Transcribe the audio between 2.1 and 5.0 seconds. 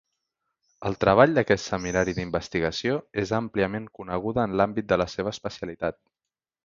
d'investigació és àmpliament coneguda en l'àmbit de